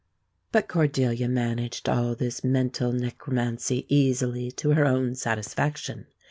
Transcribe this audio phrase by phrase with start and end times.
[0.51, 6.07] But Cordelia managed all this mental necromancy easily, to her own satisfaction.